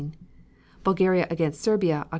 Bulgaria 0.83 1.27
against 1.29 1.61
Serbia, 1.61 2.05
Oct. 2.07 2.09